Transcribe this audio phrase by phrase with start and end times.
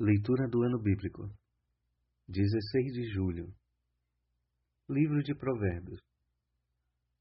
[0.00, 1.28] Leitura do Ano Bíblico
[2.28, 3.52] 16 de julho.
[4.88, 6.00] Livro de Provérbios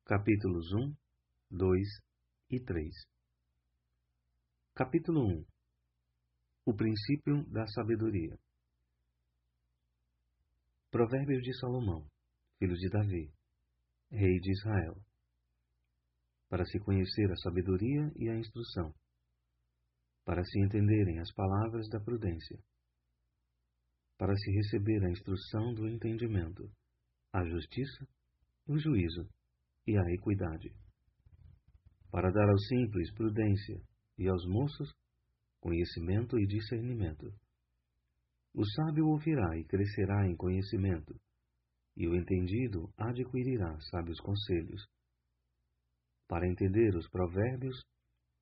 [0.05, 0.95] Capítulos 1,
[1.57, 1.87] 2
[2.51, 2.93] e 3
[4.75, 5.45] Capítulo 1
[6.67, 8.37] O princípio da sabedoria.
[10.91, 12.07] Provérbios de Salomão,
[12.59, 13.33] filho de Davi,
[14.11, 15.01] rei de Israel.
[16.47, 18.93] Para se conhecer a sabedoria e a instrução
[20.27, 22.59] para se entenderem as palavras da prudência,
[24.17, 26.69] para se receber a instrução do entendimento,
[27.31, 28.05] a justiça,
[28.67, 29.25] o juízo
[29.87, 30.75] e a equidade,
[32.11, 33.81] para dar aos simples prudência
[34.17, 34.93] e aos moços
[35.61, 37.33] conhecimento e discernimento.
[38.53, 41.15] O sábio ouvirá e crescerá em conhecimento,
[41.95, 44.85] e o entendido adquirirá sábios conselhos,
[46.27, 47.81] para entender os provérbios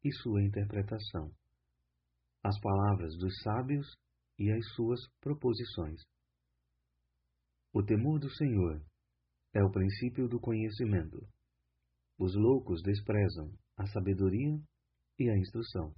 [0.04, 1.31] e sua interpretação
[2.45, 3.88] as palavras dos sábios
[4.38, 5.99] e as suas proposições.
[7.73, 8.86] O temor do Senhor
[9.52, 11.28] é o princípio do conhecimento.
[12.20, 14.61] Os loucos desprezam a sabedoria
[15.17, 15.92] e a instrução,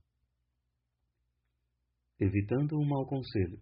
[2.17, 3.61] evitando o mau conselho.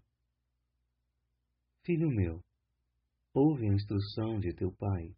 [1.83, 2.39] Filho meu,
[3.33, 5.15] ouve a instrução de teu pai,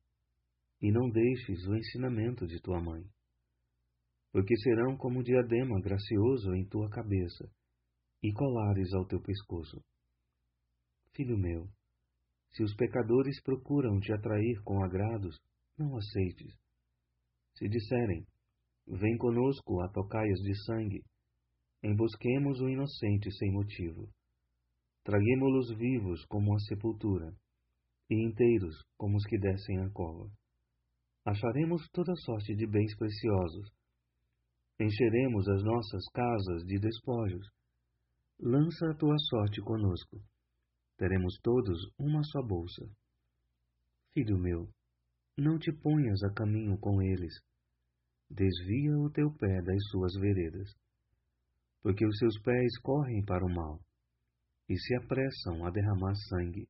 [0.81, 3.03] e não deixes o ensinamento de tua mãe,
[4.31, 7.56] porque serão como diadema gracioso em tua cabeça
[8.23, 9.82] e colares ao teu pescoço.
[11.14, 11.68] Filho meu,
[12.52, 15.38] se os pecadores procuram te atrair com agrados,
[15.78, 16.56] não aceites.
[17.56, 18.26] Se disserem,
[18.88, 21.04] vem conosco a tocaias de sangue,
[21.84, 24.10] embosquemos o inocente sem motivo.
[25.04, 27.32] Traguemo-los vivos como a sepultura,
[28.10, 30.30] e inteiros como os que descem a cova.
[31.26, 33.70] Acharemos toda sorte de bens preciosos.
[34.80, 37.56] Encheremos as nossas casas de despojos
[38.39, 40.21] lança a tua sorte conosco.
[40.97, 42.89] Teremos todos uma só bolsa.
[44.13, 44.69] Filho meu,
[45.38, 47.33] não te ponhas a caminho com eles.
[48.30, 50.70] Desvia o teu pé das suas veredas,
[51.81, 53.80] porque os seus pés correm para o mal
[54.67, 56.67] e se apressam a derramar sangue.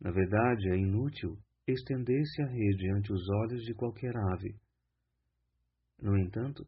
[0.00, 4.56] Na verdade, é inútil estender-se a rede ante os olhos de qualquer ave.
[6.00, 6.66] No entanto,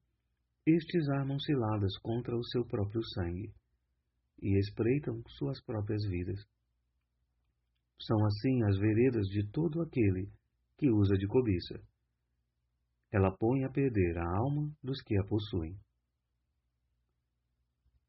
[0.66, 3.54] estes armam ciladas contra o seu próprio sangue
[4.43, 6.41] e espreitam suas próprias vidas.
[8.03, 10.28] São assim as veredas de todo aquele
[10.76, 11.81] que usa de cobiça.
[13.12, 15.78] Ela põe a perder a alma dos que a possuem.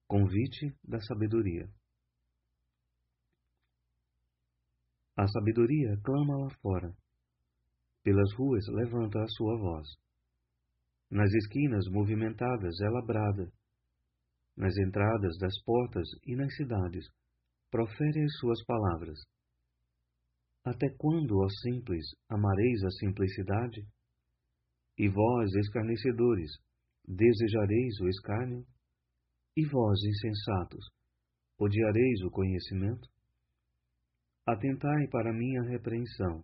[0.08, 1.70] Convite da sabedoria.
[5.16, 6.92] A sabedoria clama lá fora.
[8.04, 10.07] Pelas ruas levanta a sua voz.
[11.10, 13.50] Nas esquinas movimentadas ela brada.
[14.58, 17.06] Nas entradas das portas e nas cidades,
[17.72, 19.18] profere as suas palavras.
[20.66, 23.88] Até quando, ó simples, amareis a simplicidade?
[24.98, 26.52] E vós, escarnecedores,
[27.08, 28.66] desejareis o escárnio?
[29.56, 30.90] E vós, insensatos,
[31.58, 33.08] odiareis o conhecimento?
[34.46, 36.44] Atentai para minha repreensão,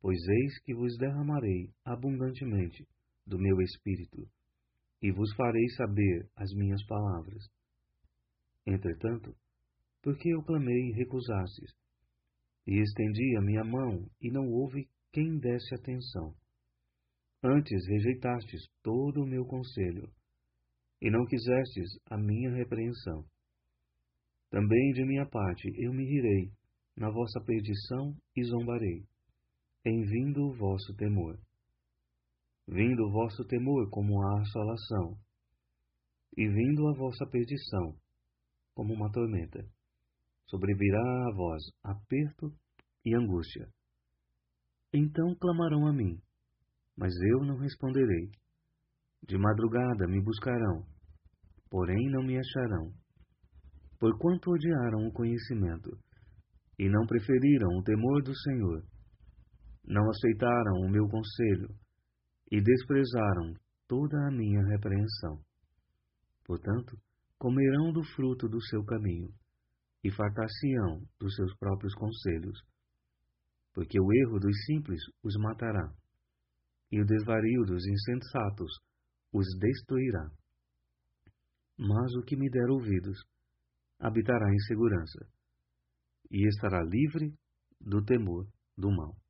[0.00, 2.86] pois eis que vos derramarei abundantemente
[3.26, 4.28] do meu espírito,
[5.02, 7.42] e vos farei saber as minhas palavras.
[8.66, 9.34] Entretanto,
[10.02, 11.72] porque eu clamei e recusastes,
[12.66, 16.34] e estendi a minha mão, e não houve quem desse atenção.
[17.42, 20.10] Antes rejeitastes todo o meu conselho,
[21.00, 23.24] e não quisestes a minha repreensão.
[24.50, 26.50] Também de minha parte eu me rirei
[26.96, 29.04] na vossa perdição e zombarei,
[29.84, 31.38] em vindo o vosso temor
[32.66, 35.18] vindo o vosso temor como a assolação,
[36.36, 37.94] e vindo a vossa perdição
[38.74, 39.64] como uma tormenta.
[40.46, 42.52] Sobrevirá a vós aperto
[43.04, 43.68] e angústia.
[44.92, 46.18] Então clamarão a mim,
[46.96, 48.30] mas eu não responderei.
[49.26, 50.84] De madrugada me buscarão,
[51.70, 52.92] porém não me acharão.
[53.98, 55.90] Porquanto odiaram o conhecimento,
[56.78, 58.84] e não preferiram o temor do Senhor,
[59.86, 61.68] não aceitaram o meu conselho,
[62.50, 63.54] e desprezaram
[63.88, 65.42] toda a minha repreensão.
[66.44, 66.98] Portanto,
[67.38, 69.32] comerão do fruto do seu caminho
[70.02, 72.58] e fartar-se-ão dos seus próprios conselhos,
[73.72, 75.92] porque o erro dos simples os matará,
[76.92, 78.70] e o desvario dos insensatos
[79.32, 80.30] os destruirá.
[81.78, 83.18] Mas o que me der ouvidos
[83.98, 85.26] habitará em segurança,
[86.30, 87.34] e estará livre
[87.80, 89.23] do temor do mal.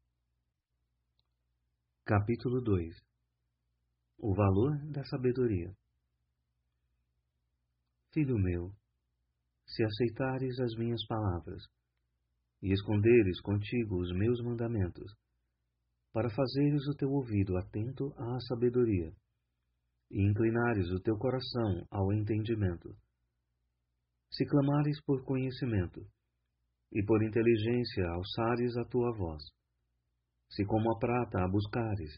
[2.07, 2.95] Capítulo 2
[4.19, 5.75] O valor da sabedoria
[8.13, 8.71] Filho meu,
[9.67, 11.63] se aceitares as minhas palavras,
[12.61, 15.17] e esconderes contigo os meus mandamentos,
[16.13, 19.11] para fazeres o teu ouvido atento à sabedoria,
[20.11, 22.95] e inclinares o teu coração ao entendimento.
[24.31, 26.07] Se clamares por conhecimento,
[26.93, 29.43] e por inteligência alçares a tua voz,
[30.55, 32.17] se como a prata a buscares,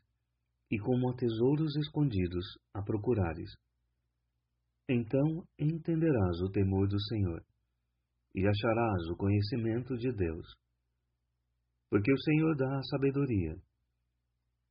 [0.71, 2.45] e como a tesouros escondidos
[2.75, 3.51] a procurares,
[4.89, 7.45] então entenderás o temor do Senhor
[8.35, 10.47] e acharás o conhecimento de Deus.
[11.91, 13.57] Porque o Senhor dá a sabedoria.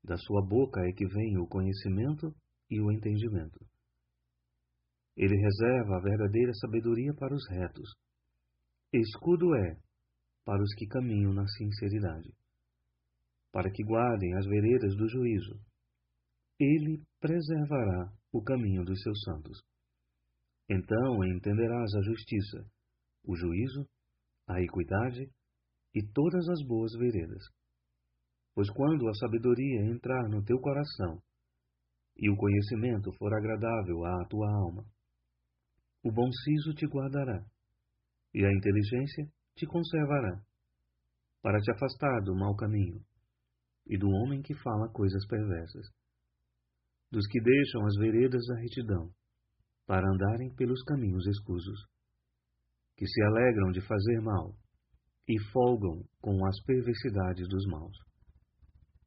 [0.03, 2.33] Da sua boca é que vem o conhecimento
[2.69, 3.59] e o entendimento.
[5.17, 7.89] Ele reserva a verdadeira sabedoria para os retos.
[8.93, 9.77] Escudo é
[10.45, 12.31] para os que caminham na sinceridade,
[13.55, 15.57] para que guardem as veredas do juízo.
[16.59, 19.57] Ele preservará o caminho dos seus santos.
[20.69, 22.69] Então entenderás a justiça,
[23.23, 23.87] o juízo,
[24.45, 25.31] a equidade
[25.93, 27.41] e todas as boas veredas.
[28.53, 31.21] Pois quando a sabedoria entrar no teu coração
[32.17, 34.83] e o conhecimento for agradável à tua alma,
[36.03, 37.41] o bom siso te guardará
[38.33, 40.43] e a inteligência te conservará,
[41.41, 43.01] para te afastar do mau caminho
[43.87, 45.87] e do homem que fala coisas perversas,
[47.11, 49.11] dos que deixam as veredas da retidão
[49.85, 51.79] para andarem pelos caminhos escusos,
[52.97, 54.55] que se alegram de fazer mal
[55.27, 57.97] e folgam com as perversidades dos maus,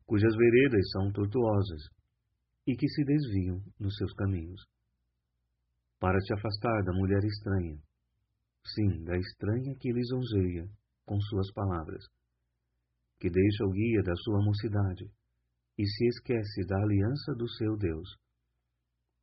[0.06, 1.82] cujas veredas são tortuosas
[2.66, 4.60] e que se desviam nos seus caminhos,
[5.98, 7.78] para te afastar da mulher estranha,
[8.74, 10.68] sim, da estranha que lisonjeia
[11.04, 12.04] com suas palavras,
[13.18, 15.10] que deixa o guia da sua mocidade
[15.76, 18.08] e se esquece da aliança do seu Deus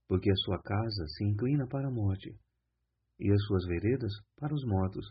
[0.08, 2.36] porque a sua casa se inclina para a morte,
[3.20, 5.06] e as suas veredas para os mortos.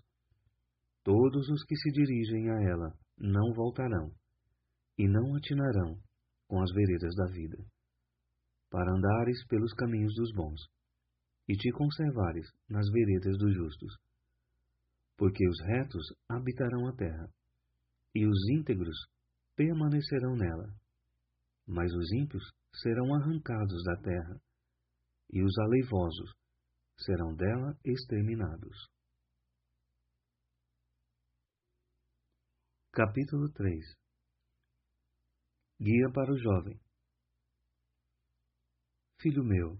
[1.02, 4.12] Todos os que se dirigem a ela não voltarão,
[4.96, 5.98] e não atinarão
[6.46, 7.58] com as veredas da vida,
[8.70, 10.60] para andares pelos caminhos dos bons,
[11.48, 13.96] e te conservares nas veredas dos justos.
[15.16, 17.28] Porque os retos habitarão a terra,
[18.14, 18.96] e os íntegros
[19.56, 20.72] permanecerão nela,
[21.66, 22.44] mas os ímpios
[22.82, 24.40] serão arrancados da terra
[25.30, 26.32] e os aleivosos
[26.98, 28.88] serão dela exterminados.
[32.92, 34.04] Capítulo 3
[35.80, 36.80] Guia para o jovem.
[39.20, 39.76] Filho meu,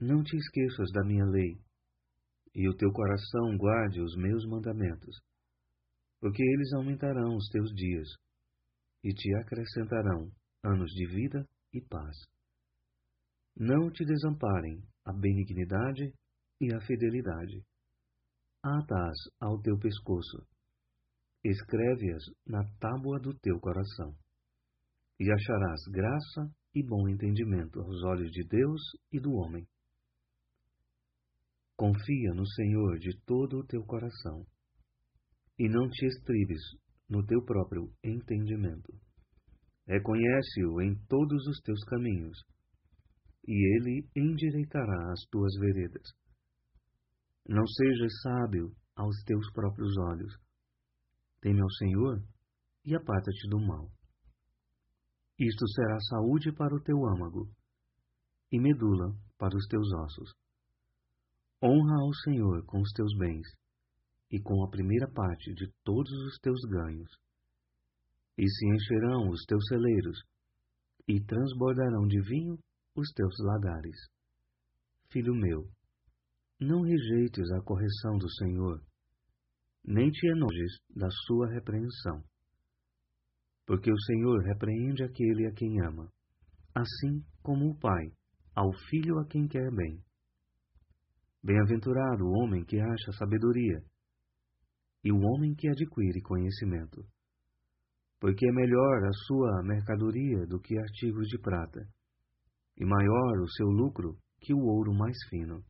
[0.00, 1.60] não te esqueças da minha lei,
[2.54, 5.20] e o teu coração guarde os meus mandamentos,
[6.24, 8.08] porque eles aumentarão os teus dias,
[9.02, 10.32] e te acrescentarão
[10.62, 12.16] anos de vida e paz
[13.54, 16.14] não te desamparem a benignidade
[16.62, 17.62] e a fidelidade.
[18.62, 20.48] Ata-as ao teu pescoço,
[21.44, 24.16] escreve-as na tábua do teu coração,
[25.20, 28.80] e acharás graça e bom entendimento aos olhos de Deus
[29.12, 29.68] e do homem.
[31.76, 34.46] Confia no Senhor de todo o teu coração,
[35.58, 36.60] e não te estribes
[37.08, 38.92] no teu próprio entendimento.
[39.86, 42.38] Reconhece-o em todos os teus caminhos,
[43.46, 46.02] e ele endireitará as tuas veredas.
[47.46, 50.32] Não sejas sábio aos teus próprios olhos.
[51.42, 52.24] Teme ao Senhor
[52.84, 53.90] e aparta-te do mal.
[55.38, 57.50] Isto será saúde para o teu âmago
[58.50, 60.32] e medula para os teus ossos.
[61.62, 63.46] Honra ao Senhor com os teus bens
[64.34, 67.08] e com a primeira parte de todos os teus ganhos.
[68.36, 70.18] E se encherão os teus celeiros
[71.06, 72.58] e transbordarão de vinho
[72.96, 73.96] os teus lagares.
[75.12, 75.68] Filho meu,
[76.58, 78.82] não rejeites a correção do Senhor,
[79.84, 82.24] nem te enojes da sua repreensão.
[83.64, 86.10] Porque o Senhor repreende aquele a quem ama,
[86.74, 88.12] assim como o Pai
[88.52, 90.02] ao filho a quem quer bem.
[91.40, 93.80] Bem-aventurado o homem que acha sabedoria,
[95.04, 97.04] e o homem que adquire conhecimento.
[98.18, 101.86] Porque é melhor a sua mercadoria do que artigos de prata
[102.76, 105.62] e maior o seu lucro que o ouro mais fino.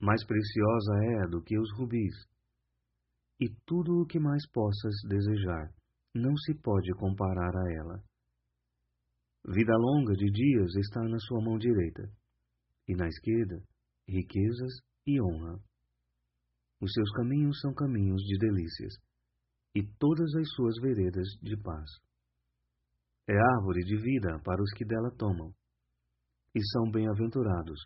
[0.00, 2.14] Mais preciosa é do que os rubis,
[3.40, 5.72] e tudo o que mais possas desejar
[6.14, 8.04] não se pode comparar a ela.
[9.48, 12.08] Vida longa de dias está na sua mão direita,
[12.86, 13.62] e na esquerda,
[14.08, 14.72] riquezas
[15.06, 15.58] e honra.
[16.82, 18.94] Os seus caminhos são caminhos de delícias,
[19.72, 21.88] e todas as suas veredas de paz.
[23.28, 25.54] É árvore de vida para os que dela tomam,
[26.52, 27.78] e são bem-aventurados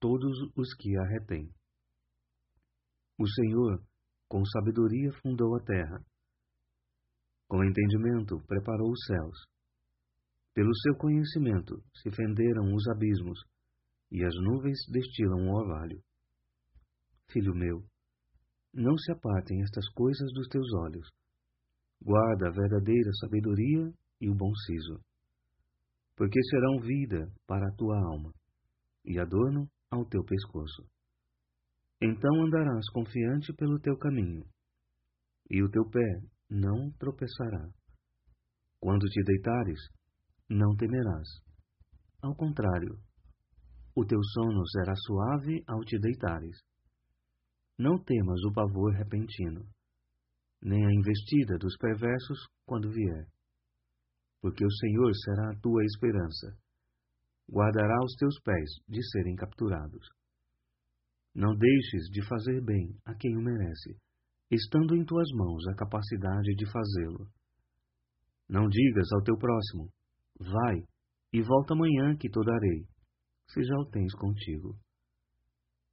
[0.00, 1.52] todos os que a retêm.
[3.18, 3.84] O Senhor,
[4.26, 6.02] com sabedoria, fundou a terra.
[7.46, 9.36] Com entendimento, preparou os céus.
[10.54, 13.38] Pelo seu conhecimento se fenderam os abismos,
[14.10, 16.02] e as nuvens destilam o orvalho.
[17.30, 17.84] Filho meu,
[18.74, 21.08] não se apartem estas coisas dos teus olhos.
[22.02, 25.00] Guarda a verdadeira sabedoria e o bom siso,
[26.16, 28.32] porque serão vida para a tua alma
[29.04, 30.84] e adorno ao teu pescoço.
[32.02, 34.44] Então andarás confiante pelo teu caminho,
[35.48, 37.68] e o teu pé não tropeçará.
[38.80, 39.80] Quando te deitares,
[40.48, 41.28] não temerás.
[42.20, 42.98] Ao contrário,
[43.96, 46.58] o teu sono será suave ao te deitares.
[47.78, 49.66] Não temas o pavor repentino,
[50.62, 53.26] nem a investida dos perversos quando vier.
[54.40, 56.56] Porque o Senhor será a tua esperança.
[57.50, 60.06] Guardará os teus pés de serem capturados.
[61.34, 63.98] Não deixes de fazer bem a quem o merece,
[64.50, 67.28] estando em tuas mãos a capacidade de fazê-lo.
[68.48, 69.90] Não digas ao teu próximo,
[70.38, 70.84] vai
[71.32, 72.86] e volta amanhã que te darei,
[73.48, 74.78] se já o tens contigo.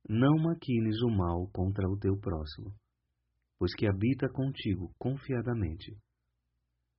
[0.07, 2.73] Não maquines o mal contra o teu próximo,
[3.57, 5.97] pois que habita contigo confiadamente.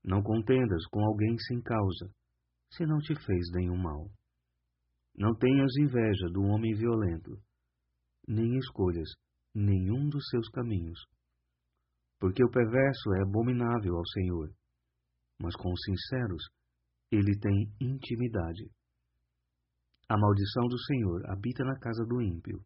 [0.04, 2.10] Não contendas com alguém sem causa,
[2.70, 4.10] se não te fez nenhum mal.
[5.14, 7.38] Não tenhas inveja do homem violento,
[8.26, 9.08] nem escolhas
[9.54, 10.98] nenhum dos seus caminhos.
[12.18, 14.54] Porque o perverso é abominável ao Senhor,
[15.40, 16.42] mas com os sinceros
[17.10, 18.70] ele tem intimidade.
[20.08, 22.64] A maldição do Senhor habita na casa do ímpio,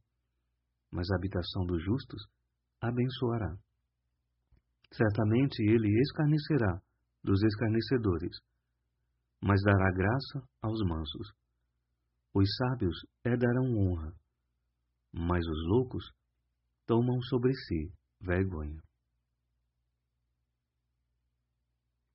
[0.91, 2.23] mas a habitação dos justos
[2.81, 3.57] abençoará.
[4.93, 6.81] Certamente ele escarnecerá
[7.23, 8.39] dos escarnecedores,
[9.43, 11.33] mas dará graça aos mansos.
[12.35, 14.13] Os sábios herdarão honra,
[15.13, 16.05] mas os loucos
[16.87, 18.81] tomam sobre si vergonha.